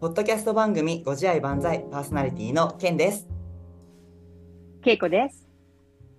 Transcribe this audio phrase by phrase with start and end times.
[0.00, 3.28] ポッドキャスト番組ご自愛万歳パーソナリティのケンです。
[4.82, 5.46] けいこです。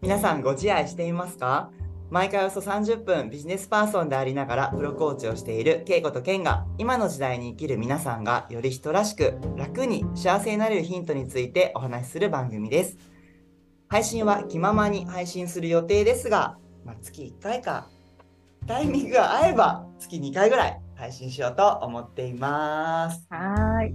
[0.04, 1.72] 皆さんご自愛していますか？
[2.12, 12.98] 毎回およそ30分ビジネスパーソンでありながらプロコーチをしているケイコとケンが今の時代に生きる皆さんがより人らしく楽に幸せになれるヒントについてお話しする番組です。
[13.88, 17.88] 配信は気ままに配信する予定ですが、まあ、月1回か
[18.68, 23.26] タイミングが合えば月2回ぐらい配信しようと思っています。
[23.32, 23.94] はーい。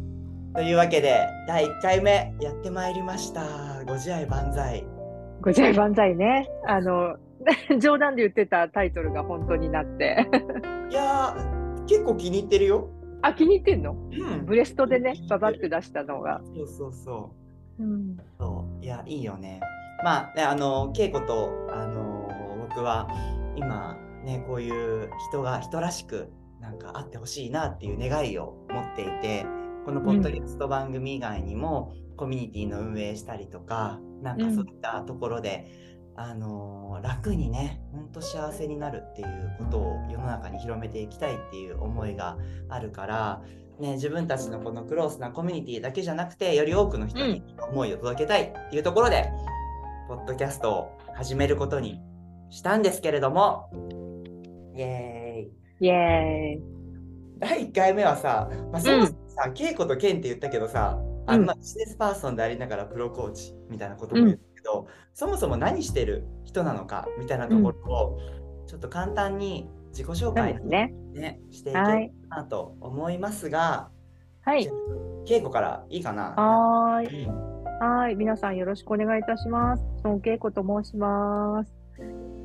[0.56, 3.84] というわけで第1回目やってまいりました。
[3.86, 4.84] ご自愛万歳。
[5.40, 6.50] ご自愛万歳ね。
[6.66, 7.16] あの、
[7.78, 10.26] 冗談で言ってたタイトルが本当になって。
[10.90, 12.88] いやー結構気に入ってるよ。
[13.22, 13.92] あ、気に入ってんの？
[13.92, 16.40] うんブレストでね、ババって出したのが。
[16.56, 17.30] そうそうそ
[17.78, 17.82] う。
[17.84, 18.16] うん。
[18.36, 19.60] そういやいいよね。
[20.02, 22.28] まあねあの稽古とあの
[22.68, 23.06] 僕は
[23.54, 24.68] 今ねこうい
[25.04, 29.46] う人が人らしくなんかあってほしいなっていう願いを持っていて
[29.84, 35.70] このポッドキャスト番組以外にも、コミュニティの運営したりとかなんかそういったところで、
[36.16, 42.36] あの楽にねほんと幸せになるっていうことを世の中に広めていきたいっていう思いが
[42.68, 43.42] あるから
[43.78, 49.30] ね、自分たちのこのクロースなコミュニティだけじゃなくてより多くの人に思いを届けたいっていうところで、
[50.08, 52.00] ポッドキャストを始めることに
[52.48, 53.70] したんですけれども
[54.74, 55.15] イエーイ。
[55.80, 56.62] イエーイ。
[57.38, 68.18] 第1回目はさ、まあ、そもそもさ、稽古とケンって言ったけどさあんまあビジネスパーソンでありながらプロコーチみたいなことも言ったけど、そもそも何してる人なのかみたいなところを、
[68.66, 70.94] ちょっと簡単に自己紹介ね。
[71.12, 72.12] ね、していければはい。
[72.30, 73.90] なと思いますが、
[74.42, 74.70] はい。
[75.26, 76.34] 稽古からいいかな？
[76.36, 77.24] はーい。
[77.24, 78.14] うんはーい。
[78.16, 79.84] 皆さんよろしくお願いいたします。
[80.04, 81.72] 孫恵子と申します。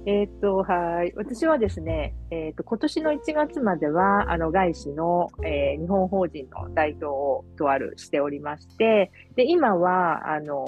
[0.07, 1.13] えーっと、はい。
[1.15, 10.65] 私はですね、えーっと、今年の1月までは、あの、外資の、えー日本法人の代表をとあるしておりまして、で、今は、あの、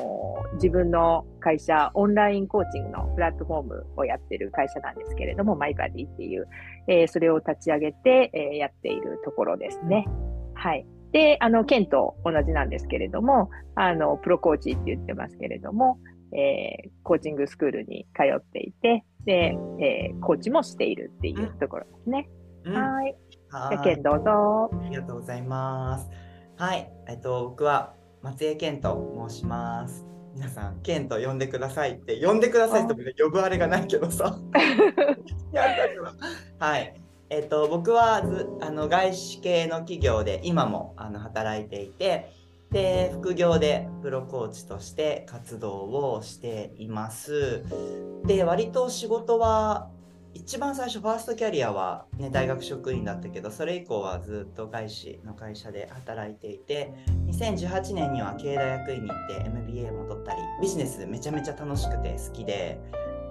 [0.53, 6.47] 自分の会社、オンラインコーチングのプラットフォームをやってる会社なんですけれども、マイバディっていう、
[6.87, 10.05] えーそれを立ち上げて、えーやっているところですね。
[10.53, 10.85] はい。
[11.11, 15.97] で、あの、ケンと同じなんですけれども、あの、プロコーチって言ってますけれども、
[16.33, 22.29] えーコーチングスクールに通っていて、で、えーコーチもしているっていうところですね。
[22.65, 23.15] うんはい。
[23.49, 24.69] はじゃあ、ケンいどうぞ。
[24.85, 26.09] ありがとうございます。
[26.57, 30.05] はい、えっと、僕は松江健と申します。
[30.33, 34.39] 皆さん、健と呼んでくださいって、呼んでくださいって呼ぶあれがないけどさ。
[36.59, 36.93] はい。
[37.29, 42.31] えっと、僕はずあの外資系の企業で今もあの働いていて、
[42.73, 47.63] で、副業でプロコーチとして活動をしています。
[48.25, 49.89] で、割と仕事は
[50.33, 56.91] 一番最初ファーストキャリアは、ね、大学職員だったけどそれ以降はずっと外資の会社で働いていて
[57.27, 62.79] 2018年には経営大学院に行って MBA も取ったりビジネスめちゃめちゃ楽しくて好きで、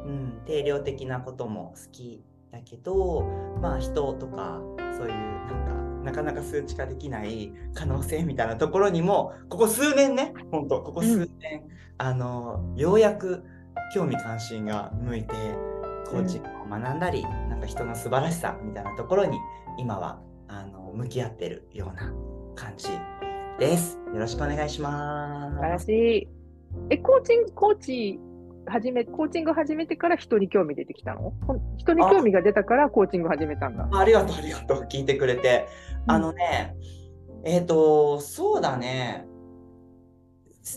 [0.06, 3.22] うん、定量的なことも好きだけど
[3.60, 4.60] まあ人とか
[4.96, 11.62] そういうなんかなかなか数値化できない可能性みたいなところにもここ数年ね本当ここ数年、
[11.98, 13.44] あのようやく
[13.94, 15.34] 興味関心が向いて
[16.10, 19.38] コーチングを学んだり、なんか人の素晴らしさみたいなところに
[19.78, 22.12] 今はあの向き合ってるような
[22.54, 22.88] 感じ
[23.58, 23.98] です。
[24.12, 25.86] よろしくお願いしま素晴らす。
[25.86, 26.28] しい。
[26.90, 28.18] え、コーチング、コーチ、
[28.66, 31.32] 始め、コーチング始めてから人に興味出てきたの？
[31.76, 33.88] 人に興味が出たからコーチング始めたんだ。
[33.92, 35.68] ありがとうありがとう聞いてくれて。
[36.06, 36.74] あのね、
[37.44, 39.26] えっ、とそうだね。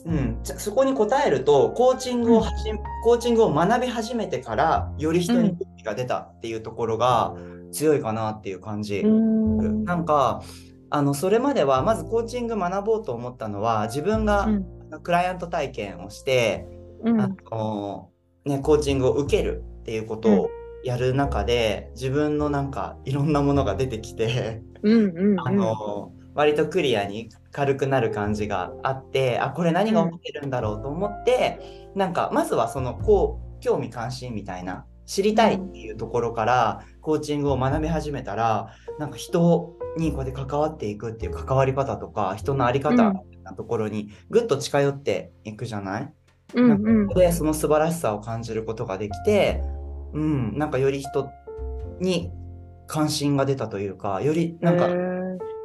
[0.06, 2.72] うん、そこに答えるとコーチングをはじ、
[3.03, 7.36] コーチングを学び始めてからより人に興味が出たっていうところが
[7.72, 9.02] 強いかなっていう感じ。
[9.02, 9.84] うーん。
[9.84, 10.41] なんか
[10.90, 14.50] あのそれまではまずコーチング学ぼうと思ったのは自分が、
[15.03, 16.66] クライアント体験をして、
[17.03, 18.09] うんあの
[18.46, 20.50] ね、コーチングを受けるっていうことを
[20.83, 24.75] やる中で、自分のなんかいろんなものが出てきて、うんうんうん。
[25.46, 46.14] あの割とクリアに軽くなる感じがあってあこれ何が起きてるんだろうと思って、なんかまずはそのこう興味関心みたいな知りたいっていうところからコーチングを学び始めたらなんか人にこうやって関わっていくっていう関わり方とか人の在り方みたいなところにぐっと近寄っていくじゃない、
[46.56, 47.08] うんうん。
[47.10, 49.62] でその素晴らしさを感じることができて、
[50.14, 51.30] うん、なんかより人
[52.00, 52.32] に
[52.88, 54.90] 関心が出たというかよりなんか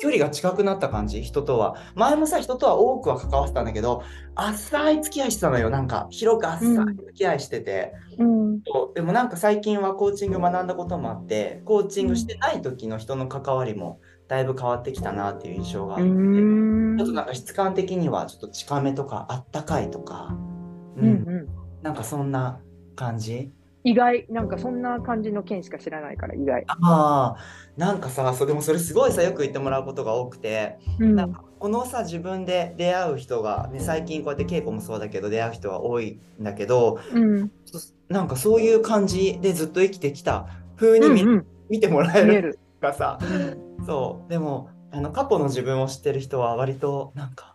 [0.00, 1.76] 距離が近くなった感じ人とは。
[1.94, 4.02] 前もさ人とは多くは関わってたんだけど
[4.34, 5.68] 浅い付き合いしてたのよ。
[5.68, 8.60] なんか広く浅い付き合いしてて、うん。
[8.94, 16.96] でもなんか最近はコーチング学んだこともあってコーチングしてない時の人の関わりもだいぶ変わってきたなっていう印象があうって、ん。
[16.96, 20.34] ちょっとなんか質感的にはちょっと近めとかあったかいとか、
[20.96, 21.48] ううんうん。
[21.82, 22.60] なんかそんな
[22.96, 26.64] 感じ意外、なんかそんな感じの件しか知らないから意外。
[26.66, 27.36] ああ、
[27.76, 31.16] なんかさ、そうでもそれすごいさ、よく言ってもらうことが多くて、うん。
[31.16, 37.50] なんかこのさ、自分で出会う人が、ね、最近こうやって稽古もそうだけど、出会う人が多いんだけど、うん。
[37.64, 37.78] そ
[38.08, 42.58] なんかそういう感じでずっと生きてきた風に見,、うんうん見てもらえる。
[42.80, 43.18] かさ、
[43.86, 47.54] そう、でも、あの過去の自分を知ってる人は割となんか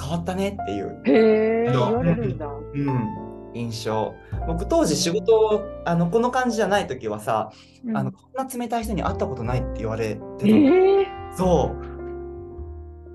[0.00, 2.46] 変わったねっていう、へえ、言われるんだ。
[2.46, 4.14] うん、印象。
[4.46, 7.50] 僕当時仕事をあのこの感じじゃない時はさ、
[7.84, 11.06] うんあのこんな冷たい人に会ったことないって言われてええ
[11.36, 11.92] そう。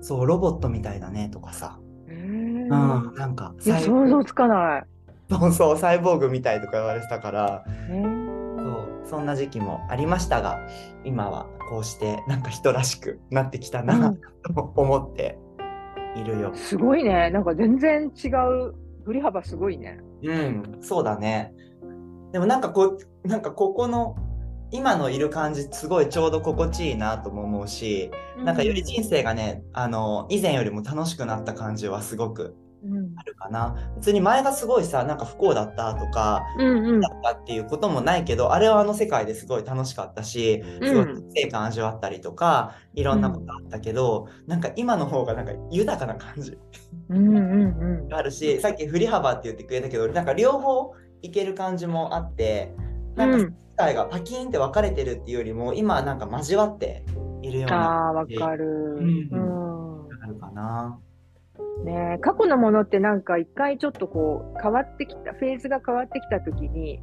[0.00, 1.78] そう、ロボットみたいだねとかさ。
[2.08, 4.84] へえうん、なんか、想像つかない。
[5.30, 10.60] そうそう、サイボーグみたいとか言われてたから、へそう、そんな時期もありましたが、
[11.04, 14.20] 今はこうして、なんか人らしくなってきたな、うん
[14.54, 15.38] と思って
[16.16, 16.56] いるよえ。
[16.56, 17.30] すごいね。
[17.30, 18.74] なんか全然違う。
[19.08, 19.98] 振り幅すごいね。
[20.22, 21.54] うん、そうだね。
[22.32, 24.14] でもなんかこう、なんかここの、
[24.70, 28.10] 今のいる感じ、すごいちょうど心地いいなとも思うし、
[28.44, 32.54] なんかより人生がね、あの、以前よりも楽しくなった感じはすごく
[33.16, 33.74] あるかな。
[33.96, 46.56] 別に前がすごいさ、なんか不幸だったとか、うんうんだったっていうこともないけど、あれはあの世界ですごい楽しかったし、すごいうん成感味わったりとか、いろんなことあったけど、なんか今の方がなんか豊かな感じ
[47.08, 47.40] うんう
[48.04, 50.92] んがあるし、さっき振り幅って言ってくれたけど、なんか両方
[51.22, 52.74] いける感じもあって、
[53.16, 57.04] なんかうん世界がパキーンって分かれてるっていうよりも、今はなんか交わって
[57.42, 58.64] いるようなああ、わかる。
[58.66, 60.08] ううんん。
[60.22, 60.98] あるかな。
[61.84, 67.00] ねえ過去のものってなんか一回ちょっとこう変わってきた、フェーズが変わってきたときに、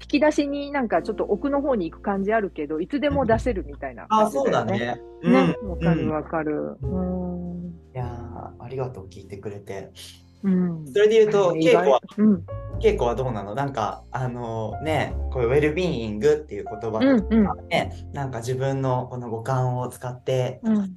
[0.00, 5.00] 引き出しになんかちょっと奥の方に行く感じあるけど、いつでも出せるみたいなあ、感じそうだよね。
[5.24, 5.56] ね。
[5.62, 6.76] わかうんるわかる。
[6.82, 7.74] うん。
[7.94, 9.90] いやーありがとう、聞いてくれて。
[10.44, 10.86] うん。
[10.86, 12.44] それで言うと、稽古は、うん。
[12.80, 13.56] 稽古はどうなの？
[13.56, 20.96] なんか、あのね、こういうウェルビーイングっていう言葉とかうんうんね、なんか自分のこの五感を使って、うん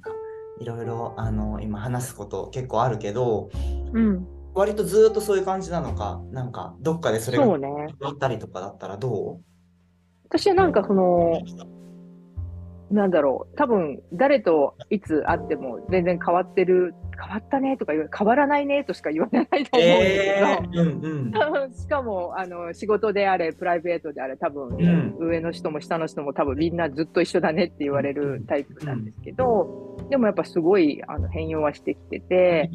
[0.62, 3.50] いろいろ、あの今話すこと結構あるけど、
[3.92, 4.26] うん。
[4.54, 7.68] 割とずーっとそういう感じなのか、なんか、どっかでそれがそうね。
[8.02, 9.40] あったりとかだったらど
[10.24, 11.32] 私はなんかその、
[12.92, 21.74] なんだろう、多分誰といつ会っても全然変わってる、変わったねとか言う、変わらないねとしか言われないとう思うんだけど、うんうん。
[21.74, 25.16] しかもあの仕事であれ、プライベートであれ、多分、ん。
[25.18, 32.70] 上の人も下の人も多分みんなずっと一緒だねって言われるタイプなんですけど、でもやっぱすごいあの変容はしてきてて、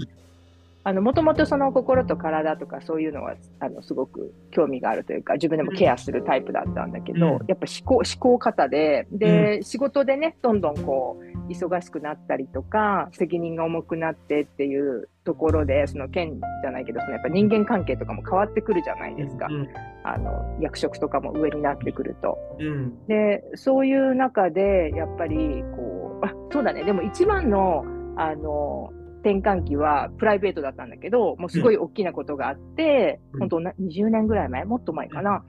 [0.88, 7.46] あのもともとその心と体とかそういうのはあのすごく興味があるというか自分でもケアするタイプだったんだけど、うん。
[7.50, 19.68] やっぱ思考思考方でで、仕事でねどんどんこう忙しくなったりとか責任が重くなってっていうところでその県じゃないけどそのやっぱ人間関係とかも変わってくるじゃないですか、うん。
[20.06, 22.38] あの役職とかも上になってくると。
[22.60, 23.06] うん。
[23.08, 25.38] でそういう中でやっぱり
[25.76, 26.86] こうあそうだね。
[26.86, 27.84] でも一番の
[28.16, 28.94] あの
[29.32, 33.40] 転換期はプライベートだったんだけどもうすごい大きなことがあって、うん。
[33.42, 35.44] 本当な20年ぐらい前もっと前かな。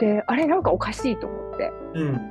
[0.00, 1.72] であれなんかおかしいと思って。
[1.94, 2.30] うん。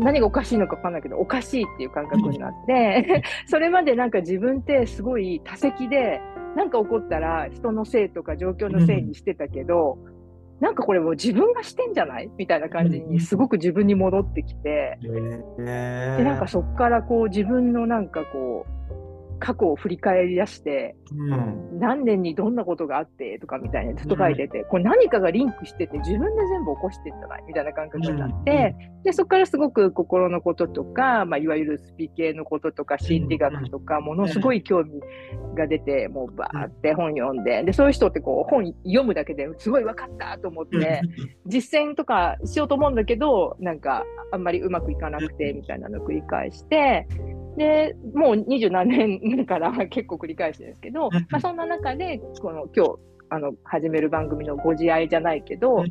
[0.00, 3.22] 何がおかしいのか分かんないけどおかしいっていう感覚になって。
[3.46, 6.20] それまでなんか自分ってすごい多責で
[6.56, 9.98] なんか起こったら人のせいとか状況のせいにしてたけど、
[10.60, 12.30] なんかこれもう自分がしてんじゃない？
[12.38, 14.98] みたいな感じにすごく自分に戻ってきて。
[15.02, 18.71] へでーなんかそこからこう自分のなんかこう
[19.44, 21.78] 過去を振り返り出してうん。
[21.80, 35.00] 何年にどんなことがあってとかみたいなずっと書いてて、これ何かがリンクしてて自分で全部起こしてんじゃないみたいな感覚になって、でそこからすごく心のこととか、まあ、いわゆるスピ系のこととか心理学とかものすごい興味
[35.56, 41.02] が出てもうバーって本読んででそういう人ってこう本読むだけですごい分かったと思って。
[41.46, 47.06] 実践とかしようと思うんだけど、なんかあんまりうまくいかなくてみたいなのを繰り返して、
[47.56, 52.94] で、もう二十何年から 結構繰り返してるんですけど、まあ、そんな中で、この今日、
[53.30, 55.84] あの、始める番組のご自愛じゃないけど、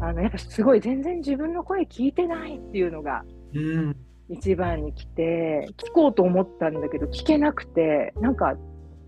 [0.00, 3.96] あの、やっぱすごい全然自分の声聞いてないっていうのがうん。
[4.28, 8.56] 一番に来て、聞こうと思ったんだけど、聞けなくて、なんか、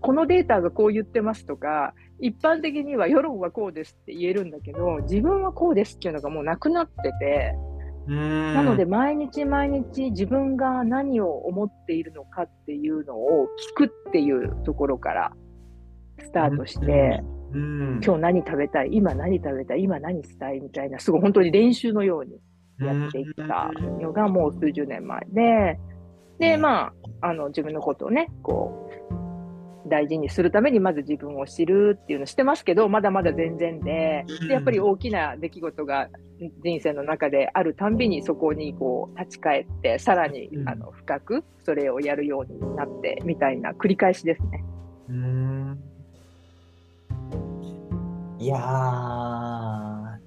[0.01, 7.74] このデータがこう言ってますとか、一般的には世論はこうですって言えるんだけど、自分はこうですっていうのがもうなくなってて、うん
[8.07, 13.47] なので毎日毎日自分が何を思っているのかっていうのを
[13.77, 15.31] 聞くっていうところから
[16.19, 18.01] スタートして、うん。
[18.03, 22.39] 今日何食べたい、今何食べたい、今何したいみたいな、すごい本当に練習のように
[22.85, 23.71] やっていった
[24.01, 25.79] のがもう数十年前で、
[26.39, 28.89] で、まあ、あの、自分のことをね、こ
[29.85, 36.09] う、大事にするためにまず自分を知るっていうのをしてますけど、まだまだ全然で、でやっぱり大きな出来事が
[36.63, 44.63] 人生の中であるたんびにそこにこう立ち返って、さらにあの深くそれをやるようになってみたいな繰り返しですね。
[45.09, 45.79] うん。
[48.37, 50.19] いや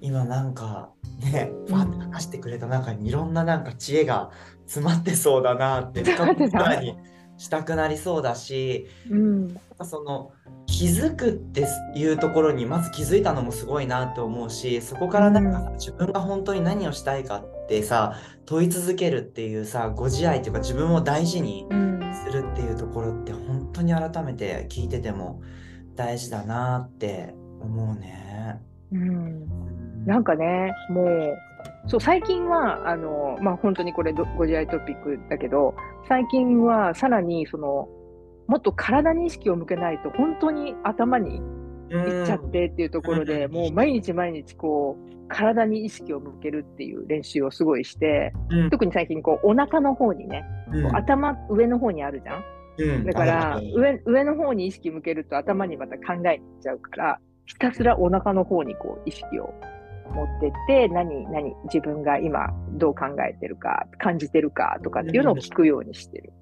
[0.00, 4.30] 今なんかね、ファンって話してくれた中にいろんななんか知恵が
[4.66, 6.94] 詰まってそうだなって深くさらに
[7.36, 10.30] したくなりそうだし、うん、その
[10.78, 11.66] 気づくって
[11.96, 18.14] いうところにまず気づいたのもすごいなって思うしそこからなんか自分が本当に何をしたいかってさ
[18.46, 21.66] 問い続けるっていうさご自愛っていうか自分を大事に
[22.24, 25.42] するっていうところって本当に改めて聞いてても
[25.96, 28.60] 大事だなって思うね。
[28.92, 30.06] うん。
[30.06, 31.36] なんかね、もう、
[31.88, 35.74] そう、最近は、あの、まあ、本当にこれご自愛トピックだけど、
[36.08, 37.88] 最近はさらに、その、
[38.48, 59.52] もっと体に意識を向けないと、本当に頭にいっちゃってっていうところで、うん、もう毎日毎日こう、体に意識を向けるっていう練習をすごいして、うん、特に最近こう、お腹の方にね、うん、頭上の方にあるじゃん、だから上、上の方に意識向けると頭にまた考えに行っちゃうから、ひたすらお腹の方にこう意識を
[60.14, 66.32] 持ってって、何、何、自分が今どう考えてるか、感じてるかとかっていうのを聞くようにしてる。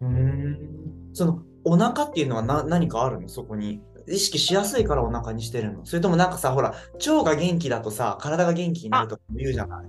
[0.00, 0.83] うん。
[1.14, 3.28] その、お腹っていうのはな何かあるの？
[3.28, 3.80] そこに。
[4.06, 9.86] 意識しやすいからお腹にしてるのそれともなんかさ、ほら、腸が元気だとさ、体が元気になるとか言うじゃない、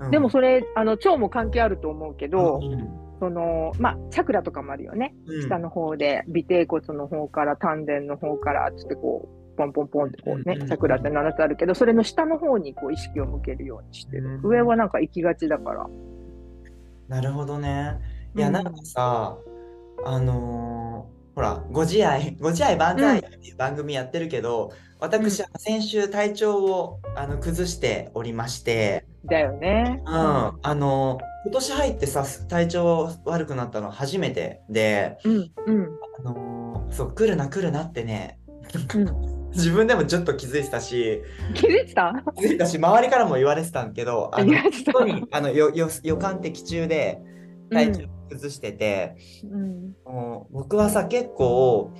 [0.00, 5.14] うん、でもそれ、あの、腸も関係あると思うけど、うん、その、まあ、チャクラとかもあるよね。
[5.26, 14.38] うん、下の方で、尾てい骨の方から、丹田の方から、つってこう、ポンポンポンってこうね、チャクラって7つあるけど、それの下の方にこう意識を向けるようにしてる。
[14.42, 15.86] 上はなんか行きがちだから。
[17.08, 17.98] なるほどね。
[18.36, 19.38] いや、なんかさ、
[20.06, 30.02] あのー、ほら、ご自愛、 ご自愛万歳っていう番組やってるけど、うん、私、先週体調をあの崩しておりまして、だよね。
[30.06, 35.88] うん、あの今年入ってさ体調悪くなったの初めてで、うんうん、
[36.20, 38.38] あのそう来るな来るなってね、
[38.94, 41.22] うん、 自分でもちょっと気づいてたし。
[41.54, 42.12] 気づいてた？
[42.36, 44.52] 気づいたし周りからも言われてたんけどあの
[45.32, 47.20] あのよよ予感的中で
[47.70, 51.92] 体調崩してて、うん、もう僕はさ結構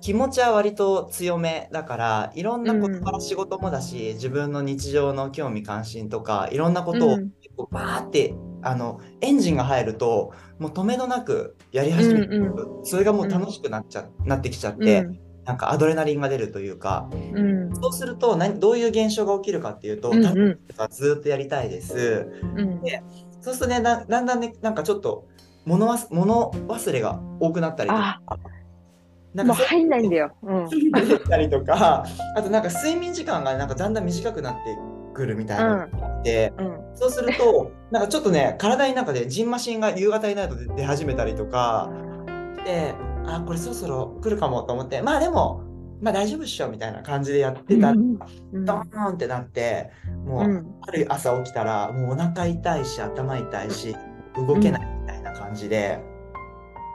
[0.00, 15.06] 気持ちは割と強めだからいろんなことから仕事もだし、うん、自分の日常の興味関心とかいろんなことを結構バーってあのエンジンが入るともう止めどなくやり始める、うんうん、それがもう楽しくなっちゃ、なってきちゃって、
[15.46, 20.58] なんかアドレナリンが出るというか、うん、そうすると何どういう現象が起きるかっていうと、うんうん、
[20.90, 22.26] ずっとやりたいです。
[22.42, 23.02] うん、で
[23.46, 25.28] そうするとねだんだんねなんかちょっと
[25.64, 28.20] 物わ物忘れが多くなったりとか。
[29.34, 30.32] なんか入んないんだよ。
[30.42, 30.68] うん、
[31.28, 34.78] たりとか、あとなんか睡眠時間がなんかだんだん短くなって
[35.12, 41.92] くるみたいなのがあって、うん、そうするとなんかちょっとね体の中でジンマシンが夕方になると出始めたりとか
[42.64, 42.94] で
[43.26, 45.02] あこれそろそろ来るかもと思って。
[45.02, 45.62] まあでも
[46.00, 47.88] まあ大丈夫っしょみたいな感じでやってた。
[47.88, 48.18] ら、うん、
[48.64, 49.90] ドーンってなって
[50.24, 53.96] もう、ある朝起きたらもうお腹痛いし頭痛いし
[54.36, 56.00] 動けないみたいな感じで、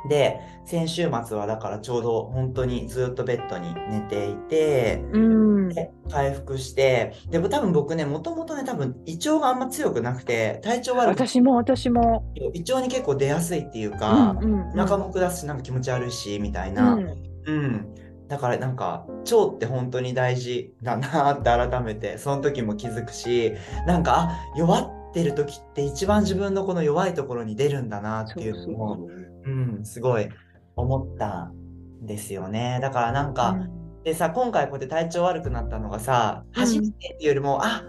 [0.08, 12.24] で先週末はだからちょうど本当にずっとベッドに寝ていて、うん、で回復してでも多分僕ねもともとね多分胃腸があんま強くなくて体調悪く私も私も。
[12.54, 17.08] 胃腸に結構出やすいっていうか、うんうんうん、お腹も下すしなんか気持ち悪いしみたいな、うん、
[17.46, 17.96] うん、
[18.32, 23.54] だからなんか腸って本当に大事だなって改めて その時も気づくし
[23.86, 29.08] なんかあ弱ってる時って一番自分のこの弱いところに出るんだなっていうのも
[29.44, 30.30] うん、すごい
[30.76, 32.80] 思ったんですよね。
[32.82, 33.56] だからなんか、う
[34.00, 37.84] ん、でさ、今回こうやって体調悪くなったのがさ、初めてっていうよりも、うん、あ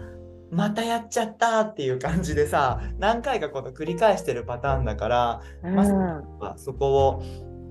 [0.51, 5.93] またやっちゃったっていう感じでさ、何回かこの繰り返してるパターンだから、うん、まさ
[6.39, 7.23] かそこを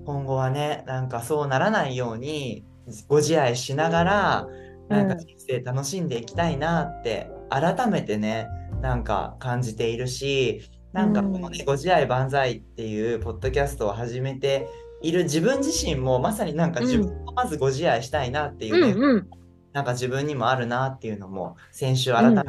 [0.05, 2.65] 今後はね、なんかそうならないように、
[3.09, 4.49] ご自愛しながら、
[4.89, 8.49] なんか人生楽しんでいきたいなって、改めてね、
[8.81, 14.69] なんか感じているし、なんかこのね、ご自愛万歳っていうポッドキャストを始めて
[15.03, 19.29] いる自分自身もまさになんか自分をまずご自愛したいなっていうね、うんうん、
[19.73, 22.49] なんか自分にもあるなっていうのも先週改めて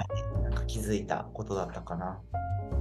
[0.54, 2.20] なんか気づいたことだったかな。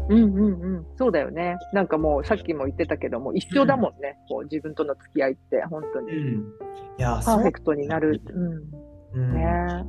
[0.09, 1.57] うんうんうん、そうだよね。
[1.73, 6.12] なんかもうさっきも言ってたけども、一緒だもんね、うん、こう自分との付き合いって、本当に。
[6.12, 6.38] うん、
[6.99, 8.21] いやパーフェクトになる。
[9.14, 9.85] うん、うん、ね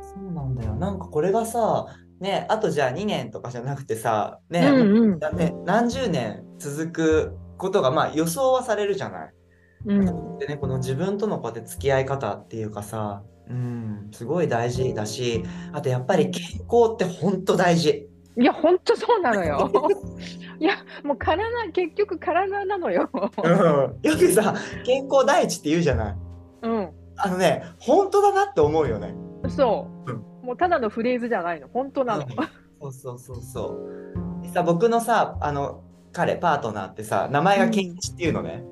[0.00, 0.74] そうなんだよ。
[0.74, 1.86] なんかこれがさ、
[2.20, 9.32] ね、あとじゃあ2年とかじゃなくてさ、ね、うんうんだね何十年続くことがまあ予想はされるじゃない。
[9.86, 18.08] うんでね、この自分とのこうやって付き合い方っていうかさ、うん、すごい大事だし、あとやっぱり健康って本当大事。
[18.36, 19.70] いや、ほんとそうなのよ。
[20.60, 21.42] いや、もう体、
[21.72, 23.08] 結局体なのよ。
[23.12, 24.54] うん、よくさ、
[24.84, 26.16] 健康第一って言うじゃない。
[26.62, 26.90] うん。
[27.16, 29.14] あのね、本当だなって思うよね。
[29.48, 30.10] そう。
[30.12, 31.68] うんもうただのフレーズじゃないの。
[31.68, 32.26] 本当なの。
[32.80, 33.78] そうそうそうそ
[34.40, 34.42] う。
[34.42, 38.64] でさ、僕のさ、あの、彼、パートナーってさ、名前が健一っていうのね。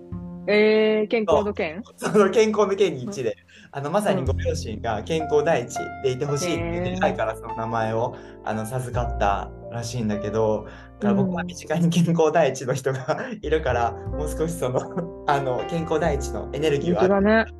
[0.49, 1.83] えー、健康の健？
[1.97, 3.37] その健康の健に一で、
[3.71, 10.67] あのまさにご両親が健康第一でいてほしいってい願いからその名前をあの授かったらしいんだけど、
[11.01, 17.53] だから僕は身近に健康第一の人がいるから、もう少しそのあの健康第一のエネルギーはある。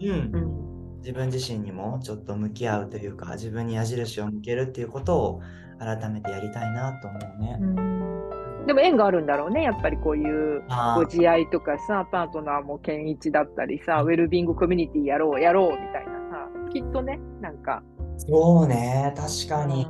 [0.00, 0.10] うん。
[0.10, 0.65] う、ん。
[1.06, 5.40] 自分自身にもちょっと向き合うというか、自分に矢印を向けるっていうことを
[5.78, 7.58] 改めてやりたいなと思うね。
[7.60, 9.62] うんでも縁があるんだろうね。
[9.62, 10.64] やっぱりこういう
[10.96, 17.84] ご自愛とかさ、パートナーも健一だったりさ、ウェルビングコミュニティやろう、やろうみたいなさ、きっとね、なんか。
[18.16, 19.86] そうね、確かに。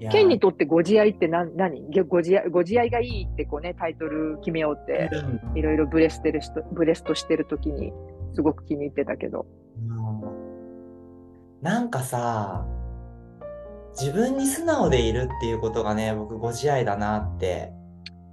[0.00, 1.54] いやケンにとってご自愛って何？
[1.54, 7.92] 何ご自愛ご自愛がいいってこうね、タイトル決めようって、うんいろいろブレスてる人、ブレストしてるときに、
[8.34, 9.46] すごく気に入ってたけど。
[9.88, 10.05] うん
[11.66, 12.64] なんかさ、
[14.00, 17.72] 自分に素直でいるっていうことがね、僕ご自愛だなって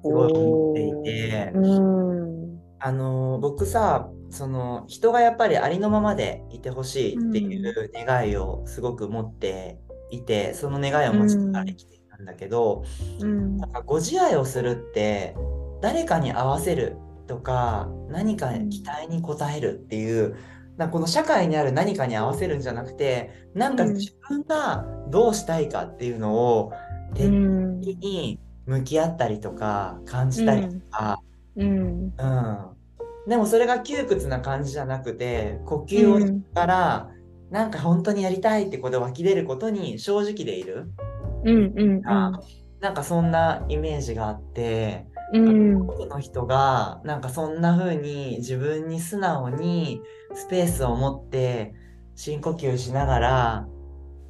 [0.06, 2.60] すごい思っていて、うん。
[2.78, 9.80] あの僕さ、その人がやっぱりありのままでいてほしいっていう願いをすごく持って
[10.12, 12.84] いて、その願いを持ちながら生きていたんだけど、
[13.20, 13.58] うん。
[13.58, 15.36] なんかご自愛をするって
[15.82, 20.36] 誰かに合わせるとか何か期待に応えるっていう
[20.78, 26.74] なこの社会にある何かに合わせるんじゃなくてなんかうん自分がどうしたいかっていうのを
[27.12, 27.82] う徹ん。
[27.82, 31.20] 底に向き合ったりとか感じたりとか、
[31.56, 32.14] うん。
[32.18, 32.58] うん
[33.28, 37.10] でもそれが窮屈な感じじゃなくて呼吸をしながら、
[37.52, 40.92] なんか本当にやりたいってこと湧き出ることに正直でいる、
[41.46, 41.74] うん。
[41.78, 42.08] うん。
[42.08, 42.38] あ
[42.82, 45.06] なんかそんなイメージがあって。
[45.32, 45.82] うん。
[45.88, 50.02] 多くの人がなんかそんな風に自分に素直に
[50.34, 51.74] スペースを持って
[52.16, 53.68] 深呼吸しながら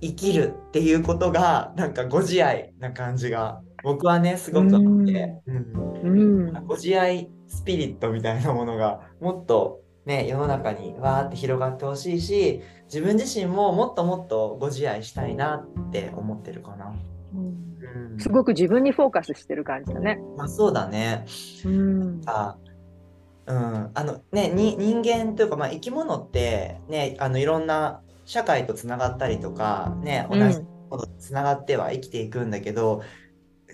[0.02, 5.42] 生きるっていうことがなんかご自愛な感じが僕はねすごくあって。
[6.68, 16.94] ご自愛スピリットみたいなものがもっとね世の中にわーって広がってほしいし自分自身ももっともっとご自愛したいなって思ってるかな。
[17.34, 17.64] うん
[18.20, 20.20] すごく自分にフォーカスしてる感じだね。
[20.38, 21.26] まあ、そうだね。
[21.66, 22.22] うん。
[22.26, 22.58] あ
[23.46, 33.04] うん、あのねに人間というか、まあ、生き物ってねあのいろんな社会とつながったりとかね同じものとつながっては生きていくんだけど、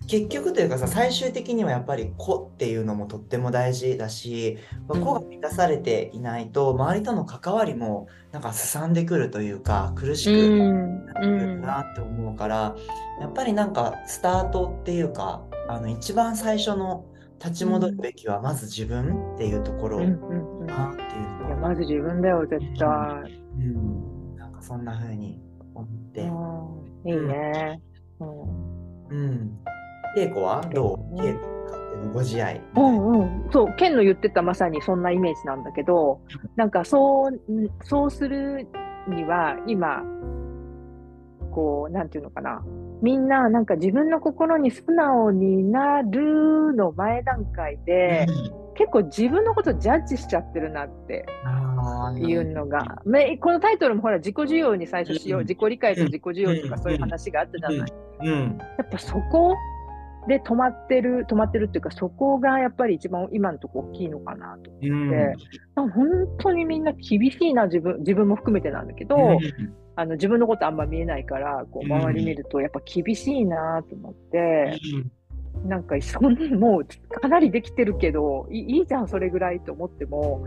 [0.07, 5.05] 結局というかさ最終的にはやっぱり子っていうのもとっても大事だし、まあうん。
[5.05, 11.05] 子が満たされていないと周りとの関わりもなんかすさんでくるというか苦しくうん。
[11.05, 12.75] なってくるなって思うから、
[13.19, 17.05] やっぱりなんかスタートっていうかあの一番最初の
[17.43, 20.03] 立ち戻るべきはまず自分っていうところうん。
[20.03, 20.59] うん。
[20.59, 20.67] うん。
[20.67, 23.41] なっていういや、のは、まず自分だよ、絶対。
[23.57, 25.41] うん、なんかそんな風に
[25.73, 27.09] 思って、うん。
[27.09, 27.81] いいね。
[28.19, 29.07] うん。
[29.07, 29.59] うん。
[30.15, 31.59] 稽古はどううん稽古
[32.13, 32.61] ご自愛。
[32.75, 36.21] うんうん、そう、ケンの言ってたまさにそんなイメージなんだけど、
[36.55, 38.67] なんかそう、んそうする
[39.07, 40.01] には、今、
[41.51, 42.63] こう、なんていうのかな。
[43.01, 48.27] みんな、なんか自分の心に素直になるの前段階で、
[48.75, 51.25] 結構自分のことジャッジしちゃってるなって
[52.17, 57.93] いうのが、めこのタイトルもほら、自己需要に最初しよう、うん自己理解と自己需要とかうんそういう話があったじゃない。
[58.21, 58.57] うん。
[58.57, 59.55] やっぱそこ
[60.27, 64.71] で止まってる、止まってるっていうか、そこがやっぱり一番今のとこ大きいのかなと。
[64.81, 65.09] うん。
[65.09, 65.35] で
[65.75, 66.07] なんか本
[66.39, 69.17] 当にみんな厳しいな、自分、自分も含めてなんだけど、
[69.99, 71.91] あの自分のことあんま見えないから、こううん。
[71.91, 74.79] 周り見るとやっぱ厳しいなと思って、
[75.65, 80.45] なんかそんなもうかなりできてるけど、いいいじゃん、それぐらいと思っても、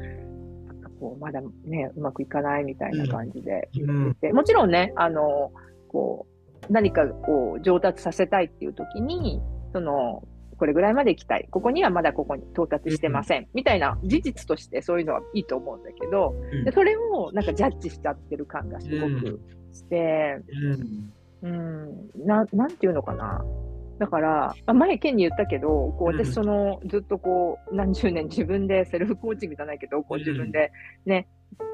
[0.66, 3.68] なんかこうまだね、うまくいかないみたいな感じで。
[3.78, 4.16] うん。
[4.22, 5.52] でもちろんね、あの、
[5.88, 6.26] こ
[6.70, 9.42] う、何かこう上達させたいっていう時に、
[9.74, 10.22] その、
[10.62, 11.48] これぐらいまで行きたい。
[11.51, 13.48] ここにはまだここに到達してません。
[13.53, 16.64] みたいな事実としてそういうのはいいと思うんだけど、うん。
[16.64, 19.40] でそれをなんかジャッジしちゃってる感がすごく
[19.72, 20.38] して、
[21.42, 23.44] うん、ななんていうのかな。
[23.98, 30.70] だから、まあ前、ケンに言ったけど、こううん私、その、ずっとこう、何十年自分でセルフコーチングじゃないけど、こううん自分で
[31.07, 31.27] ね、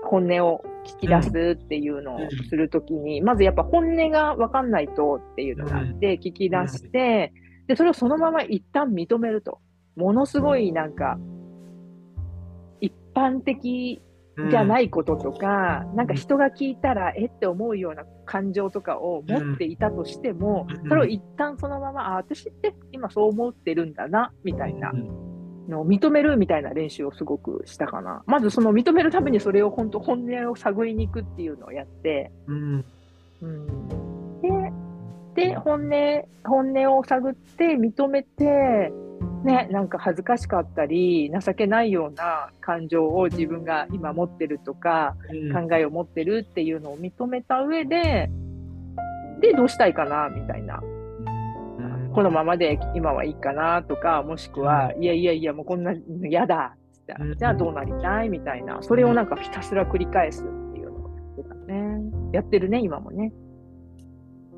[0.02, 7.32] 本音を聞き出すっていうのをするときに、まずやっぱ本音が分かんないとっていうのがあって、聞き出して、
[7.68, 9.60] で、それをそのまま一旦認めると。
[9.94, 11.18] ものすごいなんか、
[12.80, 14.00] 一般的
[14.50, 20.88] じゃないいこととか、なんか人が聞いたら、えって思うような感情とかを持っていたとしても、うん。
[20.88, 24.92] それを一旦そのまま、あ、私って今そう思ってるんだな、みたいな
[25.68, 28.22] のを認めるみたいな練習をすごくしたかな。
[28.26, 32.84] まずその認めるためにそれを本当本音を探りに行くっていうのをやって、うん。
[33.42, 33.88] うん、
[35.38, 38.92] で、で、本音、本音を探って認めて、
[39.44, 45.16] ね、なんか恥ずかしかったり、情けないような感情を自分が今持ってるとか、
[45.52, 48.30] 考えを持ってるっていうのを認めた上で、
[49.40, 50.82] で、どうしたいかな、みたいな。
[52.12, 62.00] このままで今はいいかなとか、もしくは、いやいやいや、もうこんなの嫌だっつってうんじゃあどうなりたいみたいな、それをなんかひたすら繰り返すっていうのをやってたね。
[62.32, 63.32] やってるね、今もね。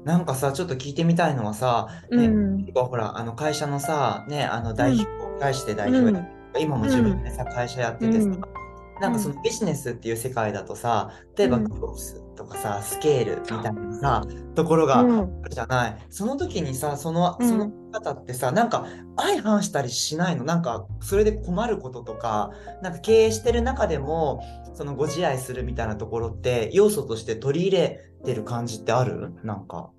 [0.05, 2.67] なんかさ、ちょっと聞いてみたいのはさ、ね、うん。
[2.75, 5.07] ほら、あの会社のさ、ね、あの代表、
[5.39, 6.27] 返して代表や
[6.59, 8.61] 今も自分でさ、会社やっててさ、うん
[9.01, 15.97] なんかそのビジネスっていう世界だとさ、例えばうんグロースとかさ、スケールみたいなさ、ところがあうんるじゃない。
[16.11, 18.87] その時にさ、その、うんその方ってさ、なんか
[19.17, 20.45] 相反したりしないの？
[20.45, 22.51] なんかそれで困ることとか、
[22.83, 24.43] なんか経営してる中でも、
[24.75, 29.35] そのご自愛するみたいなところって要素として取り入れてる感じってある？
[29.43, 29.91] なんか。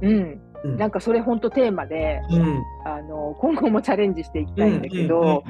[0.00, 0.40] うん。
[0.64, 2.62] うんなんかそれ本当テーマで、うん。
[2.84, 5.42] あの、今後もチャレンジしていきたいんだけど、うんうんうん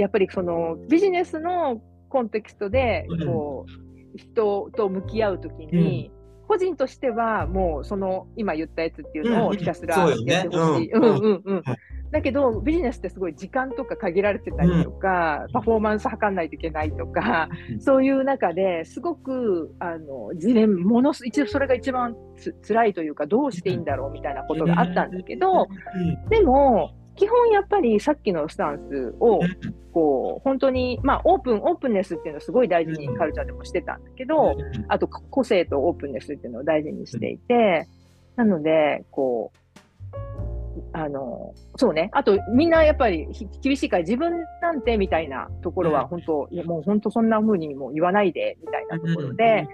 [0.00, 6.10] やっぱりそのビジネスのコンテクストでうん、こう、人と向き合うときに、
[6.48, 10.90] 個人としてはもうその今言ったやつっていうのをひたすらやってほしい。
[12.10, 17.80] だけどビジネスってすごい時間とか限られてたりとか、パフォーマンス測んないといけないとか、うん。
[17.80, 25.68] そういう中ですごくあのジレンものす一応それが一番つ辛いというかどうしていいんだろうみたいなことがあったんだけど、
[26.30, 29.40] でも基本やっぱりさっきのスタンスを
[29.92, 34.56] こう本当にまあオープンオープンネスっていうのをすごい大事にカルチャーでもしてたんだけど、
[34.88, 37.86] あと個性とオープンネスっていうのを大事にしていて、
[38.36, 42.08] なので、こう、あの、そうね。
[42.14, 46.08] あと、みんなやっぱりひ厳しいから自分なんてみたいなところはうん。
[46.08, 49.68] 本当、いやもう本当そんな風にもう言わないでみたいなところで、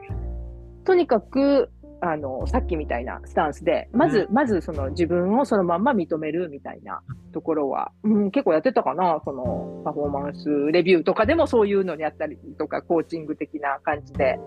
[0.84, 7.00] とにかく、あの、さっきみたいなスタンスで、まず、まずその自分をそのまんま認めるみたいな
[7.32, 14.38] ところは、うん、結構やってたかな、そのパフォーマンスレビューとかでもそういうのにやったりとか、コーチング的な感じで、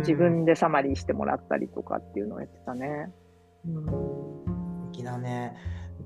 [0.00, 3.12] 自分でサマリーしてもらったりとかっていうのをやってたね。
[3.66, 4.56] うん
[4.86, 5.54] 素敵だね。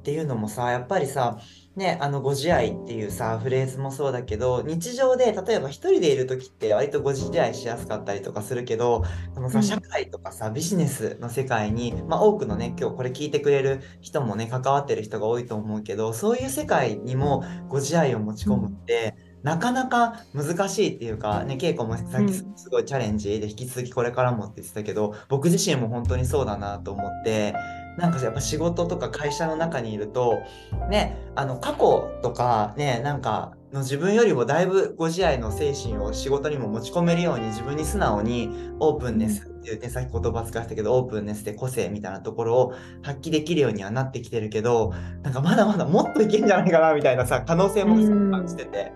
[0.00, 1.38] っていうのもさ、やっぱりさ、
[1.76, 9.64] ね、あのご自愛っていうさ、フレーズもそうだけど、日常で例えば一人でいる時って割とご自愛しやすかったりとかするけど、このさ、うん。
[9.64, 27.54] 社会とかさ、ビジネスの世界に、まあ多くのね、今日これ聞いてくれる人もね、関わってる人が多いと思うけど、そういう世界にもご自愛を持ち込むって、なかなか難しいっていうか、ね、稽古もさっきすごいチャレンジで引き続きこれからもって言ってたけど、僕自身も本当にそうだなと思って、
[27.98, 30.40] なんかやっぱ仕事とか会社の中にいると、
[30.88, 38.50] ね、あの過去とかね、なんかの自分よりもだいぶご自愛の精神を仕事にも持ち込めるように自分に素直に
[38.80, 47.96] オープンネスっていうね、さっき言葉使わせたけど、オープンネスで個性みたいなところを発揮できるようにはなってきてるけど、なんかまだまだもっといけんじゃないかなみたいなさ、可能性も
[48.30, 48.92] 感じてて。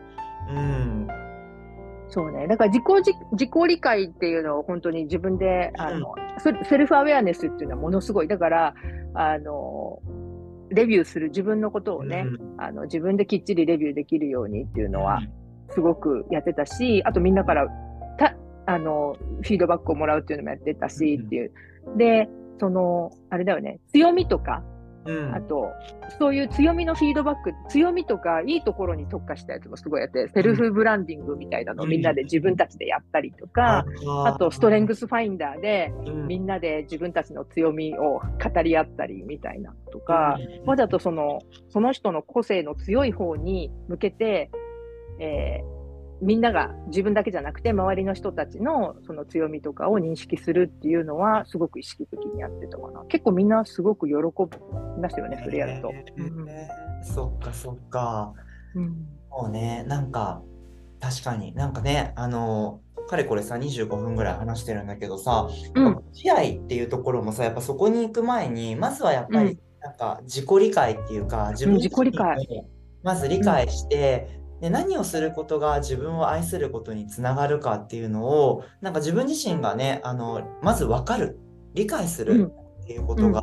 [0.50, 1.23] うん。
[2.14, 2.46] そうね。
[2.46, 8.28] だから自己じ自己理解っていうのを本当に自分で、あの、セルセルフアウェアネスっていうのはものすごい。
[8.28, 8.74] だから、
[9.14, 9.98] あの、
[10.70, 15.22] レビューする自分のことをね、うんあの、自分できっちりレビューできるようにっていうのは、
[15.70, 17.66] すごくやってたし、あとみんなから
[18.16, 21.52] たあのフィードバックをもらうっていうのもやってたしうんっていう。
[21.96, 22.28] で、
[22.60, 24.62] その、あれだよね、強みとか、
[25.06, 25.34] うん。
[25.34, 25.72] あと、
[26.18, 33.84] そういう強みのフィードバック、強みとかいいところに特化したやつもすごいやって、セルフブランディングみたいなのをみんなで自分たちでやったりとか、
[34.24, 35.92] あとストレングスファインダーで
[36.26, 44.50] みんなで自分たちの強みを語り合ったりみたいなのとか、わざとその、その人の個性の強い方に向けて、
[45.20, 45.73] えー
[46.20, 53.04] みんなが自分だけじゃなくて周りの人たちのその強みとかを認識するっていうのはすごく意識的にやってたかな。
[53.08, 55.90] 結構みんなすごく喜びますよね、それやると。
[55.92, 58.32] えーそっかそっか。
[58.74, 60.42] うんもうね、なんか、
[61.00, 72.64] 確かになんかね、あの、かれこれさ、25分ぐらい話してるんだけどさ、うん試合っていうところもさ、やっぱそこに行く前に、まずはやっぱり、うんなんか自己理解っていうか、自分自己理解
[73.02, 81.38] まず理解して、で何をすることが自分を愛することにつながるかっていうのをなんか自分自身がねあのまず分かる。
[81.74, 82.50] 理解する
[82.82, 83.42] っていうことが、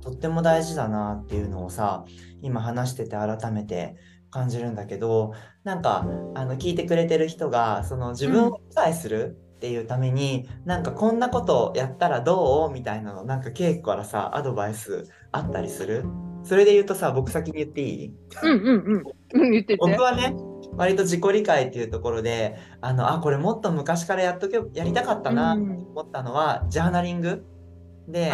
[0.00, 2.04] とっても大事だなっていうのをさ
[2.40, 3.96] 今話してて改めて
[4.30, 12.72] 感じるんだけどなんかあの聞いてくれてる人がその自分を理解するっていうために、うん、なんかこんなことやったらどう？
[12.72, 16.06] みたいなのなんか稽古からさアドバイスあったりする？
[16.42, 18.14] それで言うとさ僕先に言っていい？
[18.42, 19.50] うんうんうん。
[19.52, 19.76] 言ってて。
[19.76, 20.34] 僕はね
[20.72, 27.44] 割と自己理解っていうところであのあこれもっと昔からやっとけやりたかったなと思ったのは、うん、ジャーナリング。
[28.06, 28.30] で、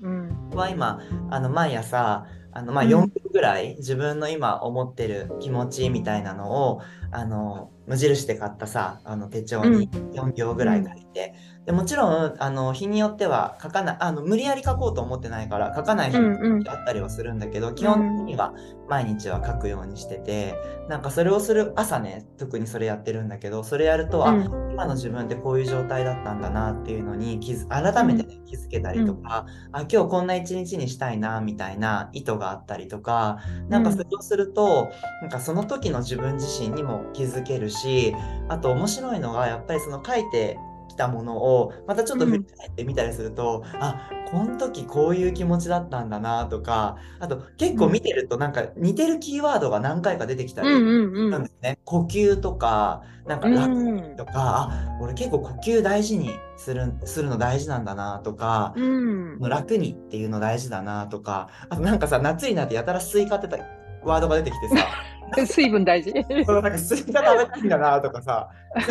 [0.00, 11.34] うん、は今あの毎朝あのまあ4分ぐらい自分の今思ってる気持ちみたいなのをあの無印で買ったさあの手帳に4行ぐらい書いて、
[11.66, 17.72] でもちろんあの日によっては書かないあの無理やり書こうと思ってないから書かない日もあったりはするんだけど、うん。
[17.72, 18.52] うん、基本的には
[18.88, 20.54] 毎日は書くようにしてて
[20.88, 24.32] なんかそれをする朝ね特にそれやってるんだけどそれやると、うん、あ
[24.72, 38.14] 今の自分ってこういう状態だったんだなっていうのに気づ改めて、ね、気づけたりとか、うん、あ今日こんな一日にしたいなみたいな意図があったりとかなんかそれをすると、なんかその時の自分自身にも気づけるし
[38.48, 40.58] あと面白いのがやっぱりその書いて
[40.92, 63.58] きたものをまたちょっと振り返ってみたりすると、うん、あこの時こういう気持ちだったんだなとかあと結構見てるとなんか似てるキーワードが何回か出てきたりするんですね、呼吸とかなんか楽とか、あ俺結構呼吸大事にするするの大事なんだなとか、うん、楽にっていうの大事だなとかあとなんかさ夏になってやたらスイカってた
[64.02, 64.86] ワードが出てきてさ
[65.46, 66.12] 水分大事。
[66.46, 68.90] そうなんかスイカ食べたいんだなとかさ、 気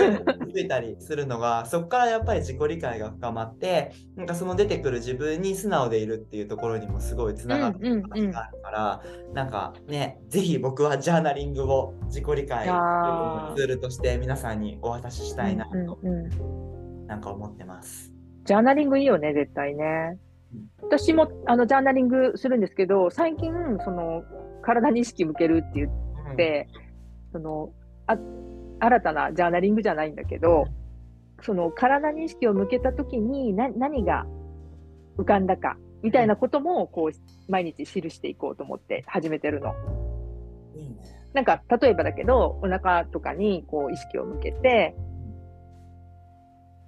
[0.54, 18.12] づいたりするのが、そこからやっぱり自己理解が深まって、なんかその出てくる自分に素直でいるっていうところにもすごいつながる話があるから、うんうんうん、なんかね、ぜひ僕はジャーナリングを自己理解のツールとして皆さんにお渡ししたいなと、うんうんうん、なんか思ってます。
[18.44, 20.18] ジャーナリングいいよね、絶対ね。
[20.82, 24.24] 私もあのジャーナリングするんですけど、最近、その
[24.62, 25.90] 体に意識向けるって言
[26.36, 26.68] っ、
[27.32, 27.72] その
[28.08, 28.18] あ
[28.80, 30.66] 新たなジャーナリングじゃないんだけど、
[31.42, 34.26] その体に意識を向けたときにな何が
[35.18, 39.74] 浮かんだかみたいなこともこう毎日記していこうと思って始めてるの。
[40.76, 40.96] いいね、
[41.34, 44.96] なんか例えばだけどお腹とかにこう意識を向けて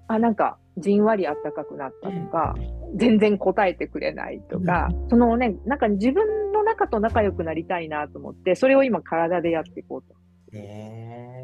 [0.07, 2.55] あなんかじんわりあったかくなったとか、
[2.95, 10.15] 全然答えてくれないとか、そのね、なんか自分の中と仲良くなりたいなと思って、それを今体でやっていこうと。
[10.53, 11.43] へ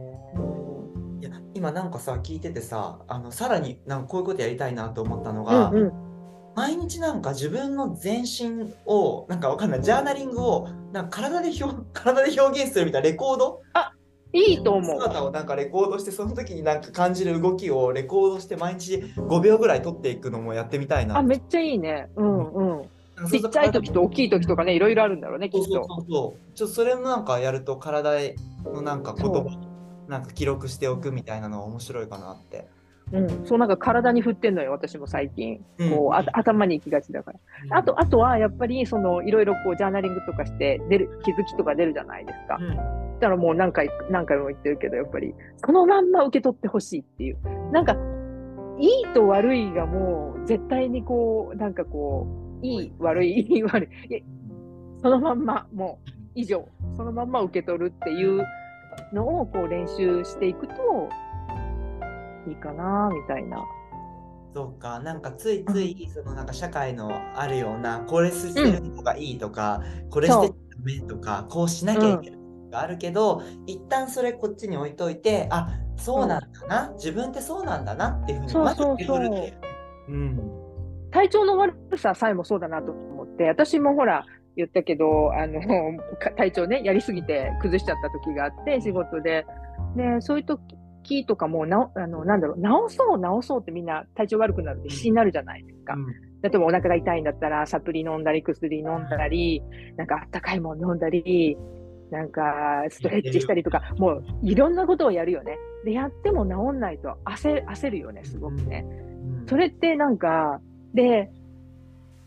[1.20, 5.92] いや今なんかさ聞いててさあのさらになんかこういうことやりたいなと思ったのが、うんうん、
[6.56, 13.94] 毎日なんか自分の全身をなんかわかんないジャーナリングをなんか体で表 体で表現するみたいなレコードあ
[14.34, 15.00] いいと思う。
[15.00, 21.18] 姿をなんかレコードして、その時になんか感じる動きをレコードして毎日5秒ぐらい撮っていくのもやってみたいな。
[21.18, 22.10] あ、めっちゃいいね。
[22.16, 22.90] うんうん。
[23.30, 25.64] ちっちゃい時と大きい時とかね、いろいろあるんだろうね、きっと。
[25.64, 29.58] そうそうそうちょっとそれもなんかやると体のなんか言葉
[30.08, 32.68] なんか記録しておくみたいなのは面白いかなって。
[33.12, 35.64] うん、そうなんか体に振ってんのよ、私も最近。
[35.90, 37.40] こう、あ頭に行きがちだから。
[37.66, 42.58] うん、あと、あとはやっぱり、その、いろいろこう、ジャーナリングとかして出る、気づきとか出るじゃないですか。
[42.60, 47.38] うん、だからもう何回、何回も言ってるけど、やっぱり、そのまんま受け取ってほしいっていう。
[47.72, 47.96] なんか、
[48.80, 52.28] いいと悪いがもう、絶対にこう、なんかこ
[52.62, 53.58] う、いい、悪い、い。
[53.58, 54.16] い、悪い。
[54.16, 54.24] い
[55.02, 58.46] そのまんま、もう、以上、そのまんま受け取るっていう
[59.14, 60.74] のを、こう、練習していくと、
[62.48, 63.62] いいかなみたいな。
[64.54, 72.39] そうか、なんかついつい、そのなんか社会のあるような、これしてる方がいいとか、うん、これしてダメとか、こうしなきゃいけない
[72.70, 79.60] があるけど、うん、一旦それこっちに置いといて、あそうなんだな、うん、自分ってそうなんだなっていうふうにまず受け取るっていう。
[80.10, 80.40] うん、
[81.12, 85.62] 体調の悪ささえもそうだなと思って、私もほら、言ったけど、あの
[86.36, 89.46] 体調ね、やりすぎて崩しちゃった時があって、仕事で。
[89.96, 90.62] で、そういう時
[91.10, 92.58] きとかもなあのなんだろう
[92.90, 95.94] 治そう治そうってみんな体調悪くなるって必死になるじゃないですか。
[95.94, 96.06] うん、
[96.42, 99.64] 例えばお腹が痛いんだったらサプリ飲んだり薬飲んだり、
[99.98, 101.58] なんかあったかいもの飲んだり
[102.12, 105.58] なんかストレッチしたりとかもういろんなことをやるよね。
[105.86, 108.86] でやっても治んないと焦焦るよねすごくね。
[109.48, 110.60] それってなんか
[110.94, 111.30] で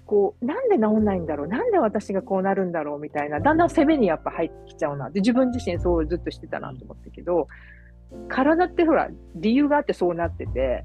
[0.06, 1.48] こうなんで治んないんだろう？
[1.48, 3.40] なんで私がこうなるんだろうみたいな。
[3.40, 5.10] だんだん攻めにやっぱ入ってきちゃうな。
[5.10, 7.48] で自分自身そうずっとしてたなと思ったけど
[8.28, 10.84] 体ってほら、理由があってそうなってて、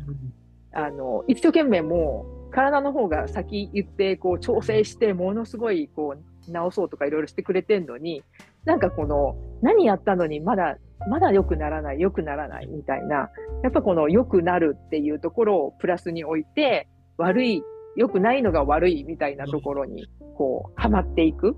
[0.71, 6.15] あの、一生懸命もう、体の方が先言って、こう、調整して、ものすごい、こ
[6.47, 8.23] う、直そうとかいろいろしてくれてんのに、
[8.67, 10.77] なんかこの、何やったのにまだ
[11.09, 13.29] まだ良くならない、良くならないみたいな、
[13.63, 17.63] やっぱこの良くなるっていうところをプラスに置いて、悪い、
[17.95, 21.55] 良くないのが悪いみたいなところに、こう、はまっていく。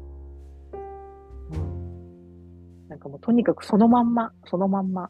[2.90, 5.10] なんかもうとにかくそのまんま、そのまんま。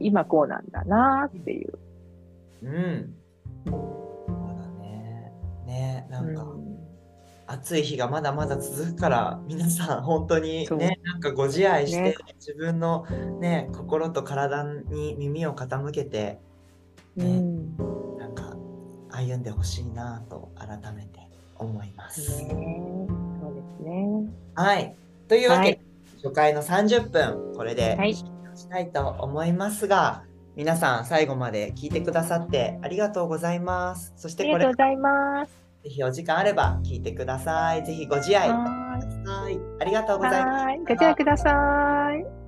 [0.00, 1.78] 今こうなんだなっていう。
[2.62, 3.14] うん。
[3.66, 5.32] そうだね。
[5.66, 6.61] ね、なんか、うん
[7.52, 13.06] 暑い日がまだまだ続くから、皆さん本当にね、なんかご自愛して、ね自分の
[13.40, 16.38] ね、心と体に耳を傾けて、
[17.14, 17.76] ねうん。
[18.18, 18.56] なんか
[19.10, 21.20] 歩んでほしいなと改めて
[21.56, 22.42] 思います。
[22.42, 22.48] ね
[23.40, 24.30] そうですね。
[24.54, 24.94] はい。
[25.28, 25.80] というわけで、はい
[26.22, 30.22] 初回の30分、これではい終了したいと思いますが、
[30.54, 34.12] 皆さん最後まで聞いてくださってありがとうございます。
[34.16, 35.61] そしあてこれりがとうございます。
[35.82, 37.84] ぜひお時間あれば聞いてください。
[37.84, 39.58] ぜひご自愛くだはさい。
[39.80, 40.66] ありがとうございます。
[40.86, 42.41] ご自愛ください。